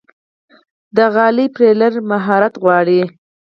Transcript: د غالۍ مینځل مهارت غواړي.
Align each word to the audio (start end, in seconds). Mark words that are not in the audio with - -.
د 0.95 0.97
غالۍ 1.13 1.47
مینځل 1.57 1.93
مهارت 2.11 2.53
غواړي. 2.63 3.01